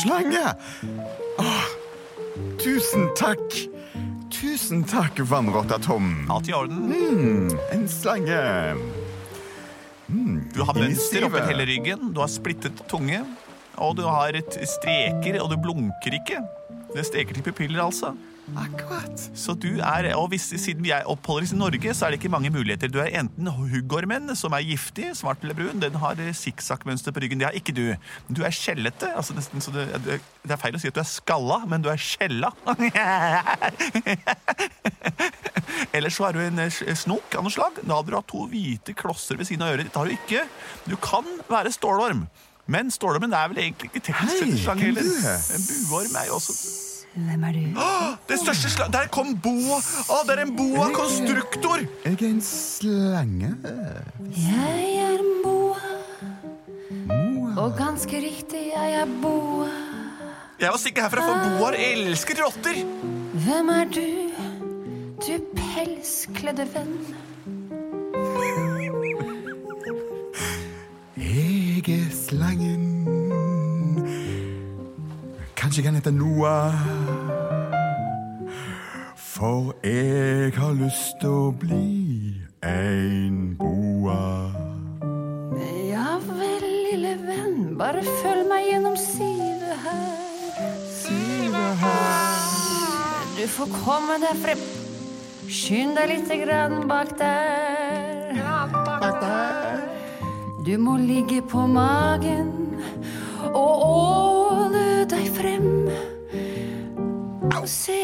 Slange! 0.05 0.45
Åh, 1.43 1.58
tusen 2.62 3.09
takk. 3.18 3.54
Tusen 4.33 4.85
takk, 4.87 5.21
vannrotta 5.26 5.78
Tom. 5.83 6.26
Alt 6.30 6.49
i 6.49 6.54
orden. 6.54 6.88
Mm, 6.92 7.59
en 7.75 7.88
slange. 7.90 8.40
Du 10.54 10.62
har 10.64 10.78
mønster 10.78 11.26
oppi 11.26 11.42
hele 11.50 11.66
ryggen, 11.68 12.12
du 12.16 12.23
har 12.23 12.30
splittet 12.33 12.80
tunge, 12.88 13.21
og 13.76 13.97
du 13.99 14.07
har 14.09 14.37
et 14.38 14.57
streker, 14.68 15.37
og 15.42 15.50
du 15.52 15.59
blunker 15.61 16.16
ikke. 16.16 16.40
Det 16.95 17.04
streker 17.04 17.37
til 17.37 17.45
pupiller, 17.45 17.83
altså. 17.85 18.14
Akkurat. 18.57 19.31
Så 19.35 19.55
du 19.55 19.78
er, 19.78 20.14
og 20.17 20.28
hvis, 20.33 20.49
Siden 20.57 20.85
vi 20.85 20.90
er 20.95 21.07
oppholder 21.11 21.47
oss 21.47 21.52
i 21.52 21.59
Norge, 21.59 21.95
så 21.95 22.07
er 22.07 22.11
det 22.14 22.19
ikke 22.21 22.33
mange 22.33 22.50
muligheter. 22.50 22.88
Du 22.88 22.99
er 23.02 23.12
enten 23.21 23.47
huggormen, 23.47 24.37
som 24.37 24.52
er 24.57 24.64
giftig, 24.67 25.11
svart 25.19 25.43
eller 25.43 25.55
brun. 25.59 25.83
Den 25.83 25.95
har 26.00 26.14
sikksakk-mønster 26.17 27.12
på 27.12 27.21
ryggen. 27.25 27.40
Det 27.40 27.49
har 27.49 27.59
ikke 27.59 27.75
du. 27.76 27.95
Du 28.33 28.43
er 28.47 28.55
skjellete. 28.55 29.12
altså 29.17 29.37
nesten 29.37 29.61
så 29.61 29.71
det, 29.75 29.87
det 29.99 30.55
er 30.55 30.61
feil 30.61 30.76
å 30.76 30.81
si 30.83 30.88
at 30.88 30.97
du 30.97 31.02
er 31.02 31.11
skalla, 31.11 31.61
men 31.69 31.85
du 31.85 31.90
er 31.93 32.00
skjella. 32.00 32.52
Eller 35.97 36.11
så 36.12 36.28
er 36.28 36.37
du 36.37 36.43
en 36.43 36.59
eh, 36.64 36.83
snok 36.97 37.38
av 37.38 37.47
noe 37.47 37.55
slag. 37.55 37.81
Da 37.83 38.00
hadde 38.00 38.12
du 38.12 38.19
hatt 38.19 38.31
to 38.31 38.47
hvite 38.50 38.97
klosser 38.99 39.38
ved 39.38 39.49
siden 39.49 39.67
av 39.67 39.76
øret 39.76 39.87
ditt. 39.87 39.95
Det 39.95 40.00
har 40.00 40.09
du 40.09 40.17
ikke. 40.17 40.45
Du 40.88 40.97
kan 41.02 41.25
være 41.50 41.73
stålorm. 41.75 42.26
Men 42.69 42.90
stålormen 42.93 43.33
er 43.33 43.49
vel 43.49 43.62
egentlig 43.64 43.88
ikke 43.88 44.05
teknisk 44.11 44.43
sett 44.43 44.50
en 44.50 44.61
slange 44.61 44.90
heller. 44.90 45.09
er? 45.25 45.40
En 45.57 45.64
buorm 45.88 46.21
er 46.21 46.28
jo 46.28 46.37
også 46.37 46.88
Hvem 47.15 47.45
er 47.45 47.53
du? 47.57 47.81
det 48.29 48.38
største 48.43 48.71
sla... 48.71 48.87
Der 48.93 49.09
kom 49.12 49.35
boa! 49.43 49.81
Å, 49.81 50.21
det 50.29 50.37
er 50.37 50.43
en 50.45 50.55
boa 50.57 50.88
konstruktor! 50.95 51.83
Jeg 52.05 52.15
er 52.15 52.25
en 52.29 52.43
slange. 52.45 53.53
Jeg 54.37 54.88
er 55.03 55.19
en 55.19 55.33
boa. 55.45 55.95
Og 57.59 57.75
ganske 57.79 58.21
riktig, 58.23 58.69
jeg 58.71 58.99
er 59.00 59.15
boa. 59.23 59.71
Jeg 60.59 60.75
var 60.75 60.81
sikker 60.83 61.07
herfra, 61.07 61.23
for 61.23 61.59
boaer 61.59 61.79
elsker 61.79 62.41
rotter. 62.43 62.81
Hvem 63.45 63.69
er 63.75 63.91
du, 63.95 64.07
du 65.23 65.35
pelskledde 65.59 66.67
venn? 66.75 66.95
Jeg 71.19 71.83
er 71.99 72.11
slangen. 72.15 72.77
Kanskje 75.78 75.87
jeg 75.87 75.94
kan 75.94 76.00
hete 76.02 76.11
Noah. 76.11 76.75
For 79.14 79.76
jeg 79.87 80.50
har 80.56 80.73
lyst 80.75 81.20
til 81.20 81.30
å 81.30 81.52
bli 81.54 82.35
en 82.66 83.37
boa. 83.61 84.50
Ja 85.87 86.16
vel, 86.25 86.66
lille 86.66 87.12
venn, 87.23 87.76
bare 87.78 88.02
følg 88.02 88.50
meg 88.50 88.66
gjennom 88.73 88.99
sivet 88.99 89.78
her. 89.85 90.58
Sivet 90.97 91.78
her. 91.85 93.23
Du 93.38 93.47
får 93.54 93.70
komme 93.78 94.18
deg 94.25 94.42
frem. 94.42 94.66
Skynd 95.47 95.94
deg 96.00 96.11
lite 96.16 96.40
grann 96.42 96.88
bak 96.90 97.14
der. 97.23 98.35
Ja, 98.35 98.64
bak 98.75 99.23
der. 99.23 99.87
Du 100.66 100.75
må 100.82 100.99
ligge 100.99 101.38
på 101.47 101.70
magen 101.70 102.50
og 103.54 103.87
deg 103.87 104.48
frem. 105.59 105.88
Og 107.59 107.69
se, 107.69 108.03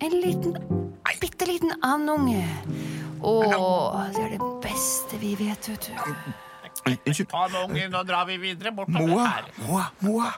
en 0.00 0.16
liten, 0.22 0.56
bitte 1.20 1.46
liten 1.48 1.72
andunge. 1.84 2.44
Å, 3.22 3.34
det 4.14 4.24
er 4.24 4.34
det 4.36 4.50
beste 4.64 5.20
vi 5.22 5.34
vet, 5.38 5.70
vet 5.70 5.88
du. 5.88 5.92
Unnskyld. 6.86 7.32
Unge, 7.64 7.86
nå 7.90 8.02
drar 8.06 8.26
vi 8.28 8.36
videre 8.38 8.70
Moa, 8.70 9.30
Moa, 9.64 9.86
Moa. 10.04 10.28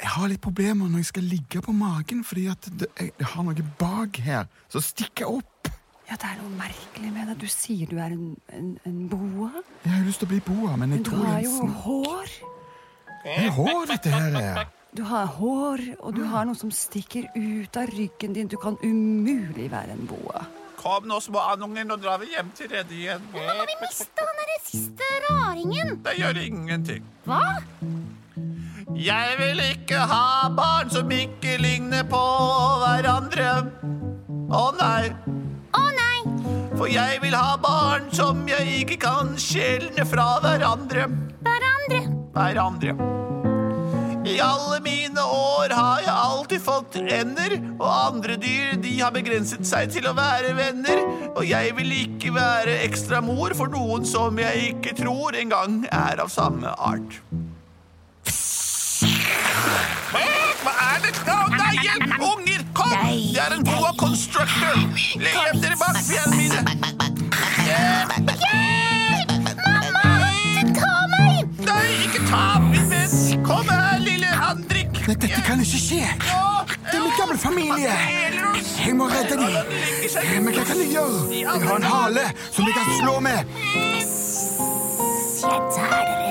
Jeg 0.00 0.10
har 0.16 0.30
litt 0.32 0.42
problemer 0.42 0.88
når 0.88 1.04
jeg 1.04 1.10
skal 1.12 1.28
ligge 1.30 1.62
på 1.62 1.74
magen, 1.76 2.24
fordi 2.26 2.48
at 2.50 2.66
det, 2.80 2.88
jeg, 2.98 3.12
jeg 3.20 3.28
har 3.34 3.46
noe 3.46 3.66
bak 3.78 4.18
her 4.24 4.48
som 4.72 4.82
stikker 4.82 5.30
opp. 5.30 5.70
Ja, 6.08 6.16
det 6.18 6.32
er 6.32 6.40
noe 6.40 6.50
merkelig 6.58 7.12
med 7.12 7.30
deg. 7.30 7.38
Du 7.44 7.46
sier 7.52 7.86
du 7.92 8.00
er 8.02 8.16
en, 8.16 8.32
en, 8.56 8.74
en 8.88 8.98
boa. 9.12 9.62
Jeg 9.84 9.94
har 9.94 10.02
lyst 10.08 10.24
til 10.24 10.30
å 10.30 10.32
bli 10.34 10.42
boa, 10.48 10.74
men 10.80 10.96
jeg 10.96 11.04
Men 11.04 11.06
tror 11.06 11.22
har 11.22 11.26
Du 11.28 11.32
har 11.32 11.46
jo 11.46 11.54
en 11.68 11.76
hår. 11.86 12.36
Det 13.22 13.36
er 13.38 13.52
hår, 13.60 13.82
dette 13.92 14.16
her 14.16 14.40
er. 14.42 14.64
Du 14.92 15.02
har 15.08 15.24
hår, 15.38 15.80
og 16.04 16.12
du 16.12 16.20
har 16.28 16.44
noe 16.44 16.58
som 16.58 16.68
stikker 16.68 17.30
ut 17.32 17.76
av 17.80 17.88
ryggen 17.96 18.34
din. 18.36 18.48
Du 18.52 18.58
kan 18.60 18.74
umulig 18.84 19.70
være 19.72 19.94
en 19.94 20.02
boa. 20.04 20.42
Kom 20.76 21.06
nå, 21.08 21.16
små 21.24 21.40
andungen, 21.54 21.88
nå 21.88 21.96
drar 21.96 22.18
vi 22.20 22.28
hjem 22.34 22.50
til 22.58 22.68
redde 22.68 22.92
igjen. 22.98 23.24
Nå 23.32 23.40
må 23.40 23.64
vi 23.70 23.76
miste 23.80 24.26
han 24.26 24.36
derre 24.42 24.58
siste 24.66 25.08
raringen. 25.24 25.94
Det 26.04 26.12
gjør 26.18 26.42
ingenting. 26.42 27.08
Hva? 27.24 27.40
Jeg 28.92 29.38
vil 29.40 29.64
ikke 29.64 30.04
ha 30.12 30.52
barn 30.60 30.92
som 30.92 31.16
ikke 31.16 31.56
ligner 31.62 32.04
på 32.12 32.22
hverandre. 32.84 33.48
Å 34.52 34.64
nei. 34.76 35.08
Å 35.72 35.86
nei. 35.96 36.20
For 36.76 36.92
jeg 36.92 37.24
vil 37.24 37.38
ha 37.38 37.56
barn 37.64 38.12
som 38.12 38.44
jeg 38.50 38.82
ikke 38.82 39.00
kan 39.08 39.32
skjelne 39.40 40.04
fra 40.04 40.34
hverandre. 40.44 41.08
Hverandre. 41.48 42.04
Hverandre. 42.36 43.31
I 44.32 44.40
alle 44.40 44.80
mine 44.80 45.20
år 45.20 45.72
har 45.76 46.00
jeg 46.00 46.12
alltid 46.12 46.62
fått 46.64 46.94
ender, 46.96 47.52
og 47.76 47.88
andre 47.90 48.36
dyr 48.40 48.78
de 48.80 48.92
har 49.00 49.12
begrenset 49.12 49.66
seg 49.68 49.90
til 49.92 50.06
å 50.08 50.14
være 50.16 50.54
venner. 50.56 51.02
Og 51.34 51.44
jeg 51.44 51.74
vil 51.76 51.92
ikke 51.98 52.32
være 52.32 52.78
ekstra 52.86 53.20
mor 53.24 53.52
for 53.58 53.68
noen 53.72 54.06
som 54.08 54.40
jeg 54.40 54.70
ikke 54.72 54.94
tror 55.02 55.36
engang 55.36 55.82
er 55.92 56.22
av 56.24 56.32
samme 56.32 56.72
art. 56.78 57.18
Hva 60.62 60.72
er 60.86 61.04
det 61.04 61.12
nei, 61.58 61.74
hjelp! 61.82 62.16
Unger, 62.30 62.64
kom! 62.72 62.96
Det 63.34 63.44
er 63.44 63.58
en 63.58 63.68
boa 63.68 63.92
constructor. 64.00 64.80
Legg 65.20 65.60
dere 65.60 65.76
bak 65.76 66.00
fjellene 66.06 66.40
mine. 66.40 66.60
Hjelp! 67.68 68.12
Mamma! 69.66 70.16
Ta 70.80 70.96
meg! 71.18 71.54
Nei, 71.68 71.86
ikke 72.08 72.26
ta 72.32 72.44
min 72.70 72.92
venn. 72.94 73.16
Kom 73.44 73.68
her. 73.68 73.81
Nei, 75.02 75.16
dette 75.18 75.40
kan 75.42 75.58
ikke 75.60 75.78
skje. 75.82 76.06
Det 76.86 76.94
er 76.94 77.00
min 77.02 77.10
gamle 77.18 77.34
familie. 77.38 77.90
Jeg 78.86 78.94
må 78.96 79.08
redde 79.10 79.34
dem. 79.34 79.50
Men 80.44 80.54
hva 80.54 80.62
kan 80.68 80.76
jeg 80.78 80.88
gjøre? 80.94 81.26
Jeg 81.34 81.46
har 81.66 81.76
en 81.76 81.82
hale 81.82 82.20
som 82.52 82.64
jeg 82.68 82.74
kan 82.76 82.84
slå 83.00 83.14
med. 83.24 83.38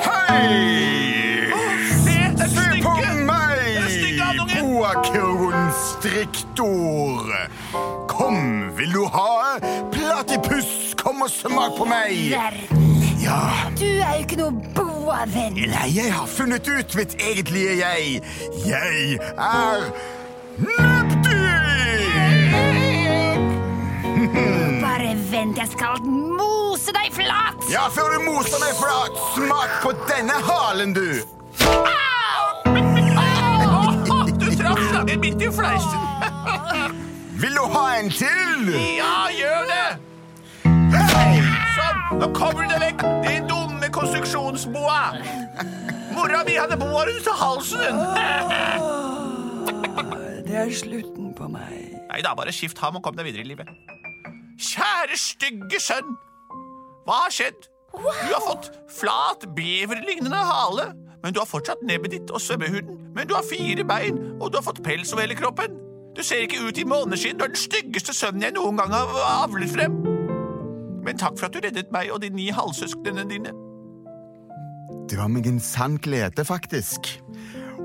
Hei! 0.08 1.52
Se, 2.00 2.16
på 2.84 2.92
meg! 3.28 3.60
Boa-constrictor. 4.54 7.28
Kom, 8.08 8.38
vil 8.78 8.92
du 8.96 9.04
ha 9.12 9.60
platypus? 9.92 10.96
Kom 11.02 11.22
og 11.28 11.32
smak 11.34 11.72
på 11.76 11.84
meg. 11.92 12.16
Ja. 13.22 13.42
Du 13.76 13.86
er 13.86 14.16
jo 14.16 14.20
ikke 14.24 14.38
noe 14.40 14.52
boavenn. 15.12 15.54
Nei, 15.54 15.90
jeg 15.96 16.14
har 16.14 16.28
funnet 16.28 16.68
ut 16.68 16.96
mitt 16.96 17.16
egentlige 17.20 17.76
jeg. 17.82 18.22
Jeg 18.66 19.20
er 19.36 19.82
Nepdyr! 20.62 22.02
Bare 24.82 25.16
vent, 25.32 25.58
jeg 25.58 25.70
skal 25.72 26.02
mose 26.06 26.94
deg 26.96 27.12
flat. 27.16 27.60
Ja, 27.72 27.88
før 27.92 28.16
du 28.16 28.26
moser 28.28 28.60
meg 28.64 28.76
flat, 28.80 29.20
smak 29.36 29.72
på 29.84 29.94
denne 30.10 30.38
halen, 30.48 30.94
du. 30.96 31.22
Du 34.42 34.48
traff 34.60 34.82
slangen 34.92 35.20
midt 35.24 35.42
i 35.42 35.52
fleisen. 35.52 36.08
Vil 37.42 37.58
du 37.58 37.66
ha 37.74 37.86
en 37.98 38.12
til? 38.14 38.72
Ja, 39.00 39.16
gjør 39.34 39.66
det. 39.72 39.88
Sånn, 41.72 42.00
nå 42.20 42.30
kommer 42.38 42.68
du 42.68 42.76
deg 42.76 42.82
vekk, 42.86 43.08
din 43.26 43.50
dumme 43.50 43.61
konstruksjonsboa. 44.02 45.02
Mora 46.16 46.44
mi 46.48 46.58
hadde 46.58 46.78
boa 46.80 47.06
rundt 47.08 47.30
halsen. 47.42 48.02
Det 50.48 50.58
er 50.58 50.72
slutten 50.76 51.32
på 51.38 51.48
meg. 51.52 51.96
Nei 52.10 52.22
da, 52.26 52.34
bare 52.36 52.52
skift 52.56 52.82
ham 52.84 52.98
og 53.00 53.06
kom 53.06 53.16
deg 53.16 53.30
videre 53.30 53.46
i 53.46 53.52
livet. 53.54 53.70
Kjære 54.62 55.18
stygge 55.18 55.80
sønn. 55.80 56.18
Hva 57.08 57.24
har 57.26 57.34
skjedd? 57.34 57.70
Du 57.92 58.34
har 58.34 58.44
fått 58.44 58.72
flat, 58.92 59.46
beverlignende 59.56 60.38
hale, 60.38 60.92
men 61.24 61.34
du 61.34 61.42
har 61.42 61.48
fortsatt 61.50 61.82
nebbet 61.84 62.14
ditt 62.16 62.32
og 62.32 62.42
svømmehuden. 62.42 63.00
Men 63.16 63.28
du 63.28 63.36
har 63.36 63.48
fire 63.48 63.84
bein, 63.88 64.20
og 64.40 64.52
du 64.52 64.60
har 64.60 64.66
fått 64.66 64.84
pels 64.84 65.14
over 65.14 65.26
hele 65.26 65.36
kroppen. 65.40 65.80
Du 66.16 66.24
ser 66.24 66.44
ikke 66.44 66.62
ut 66.68 66.78
i 66.78 66.88
måneskinn. 66.88 67.38
Du 67.40 67.46
er 67.46 67.52
den 67.54 67.60
styggeste 67.60 68.16
sønnen 68.16 68.44
jeg 68.44 68.56
noen 68.56 68.80
gang 68.80 68.94
har 68.94 69.12
avlet 69.44 69.72
frem. 69.72 70.00
Men 71.02 71.18
takk 71.18 71.40
for 71.40 71.48
at 71.48 71.56
du 71.56 71.64
reddet 71.64 71.92
meg 71.94 72.12
og 72.14 72.22
de 72.22 72.30
ni 72.30 72.50
halvsøsknene 72.54 73.26
dine. 73.30 73.54
Det 75.12 75.18
var 75.20 75.28
meg 75.28 75.48
en 75.50 75.60
sann 75.60 75.98
glede, 76.00 76.46
faktisk. 76.48 77.10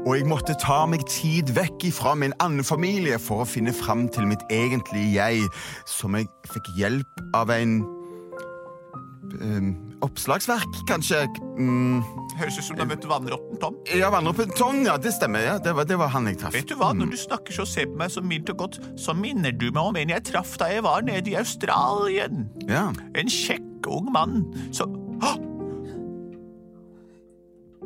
Og 0.06 0.12
jeg 0.14 0.28
måtte 0.30 0.54
ta 0.62 0.84
meg 0.86 1.02
tid 1.10 1.50
vekk 1.56 1.88
ifra 1.88 2.12
min 2.14 2.34
andre 2.38 2.62
familie 2.62 3.18
for 3.18 3.42
å 3.42 3.48
finne 3.50 3.72
fram 3.74 4.04
til 4.14 4.28
mitt 4.30 4.44
egentlige 4.54 5.16
jeg, 5.16 5.48
som 5.90 6.14
jeg 6.14 6.28
fikk 6.52 6.70
hjelp 6.78 7.24
av 7.34 7.50
en 7.50 7.80
ehm, 9.42 9.72
Oppslagsverk, 10.06 10.78
kanskje? 10.86 11.24
Mm, 11.58 12.04
Høres 12.36 12.60
ut 12.60 12.66
som 12.68 12.78
du 12.78 12.84
har 12.84 12.90
møtt 12.92 13.08
vannrotten 13.10 13.58
Tom. 13.58 13.80
ja, 13.90 14.12
Vannrotten 14.14 14.52
Tom, 14.54 14.78
ja, 14.86 14.94
det 15.00 15.16
stemmer. 15.16 15.42
ja. 15.42 15.56
Det 15.58 15.74
var, 15.74 15.88
det 15.90 15.98
var 15.98 16.12
han 16.14 16.30
jeg 16.30 16.38
traff. 16.44 16.54
Vet 16.54 16.70
du 16.70 16.76
hva, 16.78 16.92
Når 16.94 17.10
du 17.10 17.18
snakker 17.24 17.58
så 17.58 17.66
ser 17.66 17.90
på 17.90 17.98
meg 18.04 18.14
så 18.14 18.22
mildt 18.22 18.54
og 18.54 18.62
godt, 18.62 18.78
så 19.00 19.16
minner 19.16 19.56
du 19.56 19.72
meg 19.72 19.82
om 19.82 19.98
en 19.98 20.14
jeg 20.14 20.28
traff 20.30 20.54
da 20.62 20.70
jeg 20.70 20.86
var 20.86 21.02
nede 21.08 21.34
i 21.34 21.36
Australien. 21.42 22.46
Ja. 22.70 22.92
En 23.18 23.32
kjekk 23.32 23.90
ung 23.90 24.12
mann 24.14 24.44
som 24.70 24.94
Hå! 25.24 25.55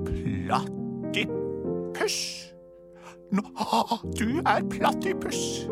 Platypus. 0.07 2.17
Nå, 3.31 3.43
du 4.19 4.43
er 4.47 4.61
platypus. 4.71 5.67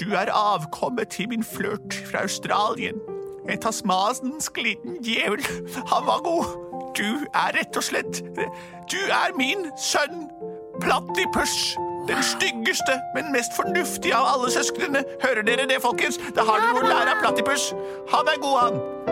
Du 0.00 0.14
er 0.14 0.32
avkommet 0.32 1.08
til 1.08 1.28
min 1.28 1.44
flørt 1.44 1.94
fra 2.10 2.22
Australien. 2.22 2.94
En 3.50 3.60
tasmansk 3.60 4.56
liten 4.56 4.96
djevel. 5.04 5.44
Han 5.92 6.06
var 6.06 6.22
god. 6.24 6.44
Du 6.96 7.26
er 7.34 7.56
rett 7.56 7.76
og 7.76 7.82
slett 7.82 8.20
Du 8.92 8.98
er 9.08 9.36
min 9.36 9.70
sønn, 9.80 10.28
Platypus. 10.80 11.76
Den 12.08 12.22
styggeste, 12.22 12.98
men 13.14 13.32
mest 13.32 13.54
fornuftige 13.56 14.16
av 14.16 14.34
alle 14.34 14.50
søsknene. 14.50 15.04
Hører 15.22 15.46
dere 15.46 15.68
det, 15.70 15.78
folkens? 15.82 16.18
Da 16.36 16.46
har 16.48 16.58
dere 16.58 16.74
noe 16.74 16.88
å 16.88 16.90
lære 16.90 17.16
av 17.16 17.22
Platypus. 17.22 17.70
Han 18.14 18.32
er 18.32 18.40
god, 18.42 18.62
han. 18.62 19.11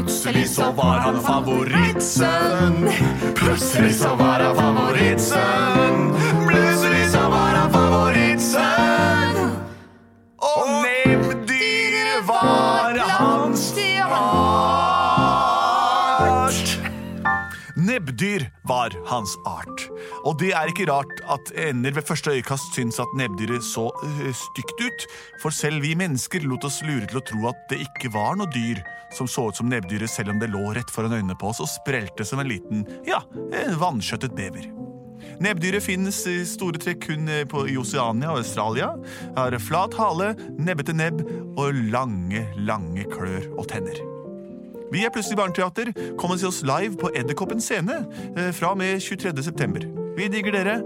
Plutselig 0.00 0.48
så 0.48 0.72
var 0.72 1.02
han 1.04 1.18
favorittsønn. 1.20 2.88
Plutselig 3.36 3.98
så 3.98 4.14
var 4.16 4.40
han 4.40 4.56
favorittsønn. 4.56 6.14
Plutselig 6.48 7.10
så 7.12 7.20
var 7.28 7.52
han 7.58 7.68
favorittsønn. 7.74 9.36
Og 10.40 10.70
nebbdyret 10.86 12.24
var 12.30 12.96
hans 13.10 13.66
art. 13.76 14.16
Nebbdyr 17.76 18.48
var 18.64 18.96
hans 19.12 19.36
art. 19.44 19.84
Og 20.28 20.36
det 20.40 20.50
er 20.56 20.68
ikke 20.68 20.88
rart 20.90 21.22
at 21.32 21.52
ender 21.56 21.94
ved 21.96 22.06
første 22.08 22.34
øyekast 22.34 22.74
syns 22.76 23.00
at 23.00 23.14
nebbdyret 23.16 23.64
så 23.64 23.88
øh, 24.04 24.32
stygt 24.36 24.82
ut, 24.84 25.06
for 25.42 25.54
selv 25.54 25.82
vi 25.82 25.94
mennesker 25.98 26.44
lot 26.44 26.64
oss 26.68 26.82
lure 26.84 27.06
til 27.08 27.20
å 27.20 27.24
tro 27.32 27.46
at 27.52 27.64
det 27.72 27.80
ikke 27.86 28.12
var 28.14 28.36
noe 28.36 28.50
dyr 28.52 28.82
som 29.16 29.28
så 29.30 29.48
ut 29.48 29.56
som 29.58 29.70
nebbdyret, 29.70 30.10
selv 30.10 30.34
om 30.34 30.42
det 30.42 30.52
lå 30.52 30.62
rett 30.76 30.92
foran 30.92 31.16
øynene 31.16 31.38
på 31.40 31.50
oss 31.50 31.62
og 31.64 31.72
sprelte 31.72 32.26
som 32.26 32.42
en 32.42 32.50
liten, 32.50 32.84
ja, 33.08 33.22
vannskjøttet 33.80 34.36
bever. 34.36 34.68
Nebbdyret 35.40 35.84
finnes 35.84 36.20
i 36.28 36.40
store 36.48 36.80
trekk 36.80 37.06
kun 37.06 37.28
eh, 37.32 37.44
i 37.68 37.76
Oseania 37.80 38.32
og 38.32 38.42
Australia. 38.42 38.92
Har 39.36 39.56
flat 39.60 39.96
hale, 40.00 40.34
nebbete 40.60 40.96
nebb 40.96 41.22
og 41.56 41.76
lange, 41.92 42.44
lange 42.56 43.08
klør 43.12 43.48
og 43.56 43.68
tenner. 43.72 44.00
Vi 44.90 45.04
er 45.06 45.12
Plutselig 45.14 45.38
barneteater. 45.38 45.92
Kom 46.18 46.34
og 46.34 46.42
se 46.42 46.50
oss 46.50 46.64
live 46.66 46.98
på 47.00 47.12
Edderkoppen 47.14 47.62
scene 47.62 48.02
eh, 48.36 48.52
fra 48.56 48.74
og 48.74 48.82
med 48.82 49.00
23. 49.00 49.99
Vi 50.16 50.28
digger 50.32 50.56
dere. 50.56 50.80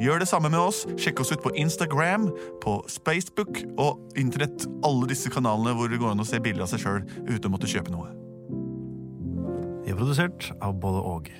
Gjør 0.00 0.20
det 0.20 0.28
samme 0.28 0.50
med 0.52 0.60
oss. 0.60 0.84
Sjekk 1.00 1.22
oss 1.24 1.32
ut 1.32 1.42
på 1.44 1.54
Instagram, 1.56 2.28
på 2.60 2.76
Spacebook 2.92 3.62
og 3.80 4.18
Internett. 4.18 4.68
Alle 4.84 5.08
disse 5.08 5.32
kanalene 5.32 5.72
hvor 5.76 5.88
det 5.92 6.00
går 6.02 6.12
an 6.12 6.24
å 6.24 6.28
se 6.28 6.40
bilder 6.42 6.66
av 6.66 6.72
seg 6.72 6.84
sjøl 6.84 7.02
uten 7.30 7.48
å 7.48 7.54
måtte 7.54 7.70
kjøpe 7.70 7.94
noe. 7.94 8.12
Vi 9.86 9.94
er 9.94 9.98
produsert 9.98 10.50
av 10.60 10.76
både 10.82 11.04
og. 11.06 11.30